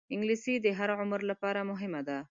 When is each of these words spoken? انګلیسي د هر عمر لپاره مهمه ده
انګلیسي 0.13 0.53
د 0.65 0.67
هر 0.79 0.89
عمر 1.01 1.21
لپاره 1.31 1.61
مهمه 1.71 2.01
ده 2.07 2.17